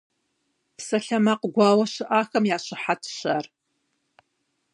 Псалъэмакъ 0.75 1.45
гуауэ 1.53 1.85
щыӏахэм 1.93 2.43
я 2.55 2.57
щыхьэтщ 2.63 3.15
ар. 3.35 3.45